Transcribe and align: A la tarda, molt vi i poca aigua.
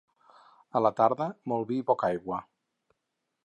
A 0.79 0.81
la 0.85 0.91
tarda, 1.01 1.27
molt 1.53 1.69
vi 1.73 1.79
i 1.83 1.87
poca 1.91 2.11
aigua. 2.15 2.41